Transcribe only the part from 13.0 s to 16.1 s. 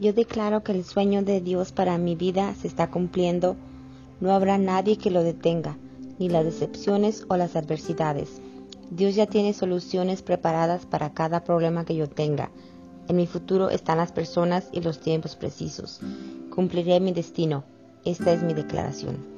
En mi futuro están las personas y los tiempos precisos.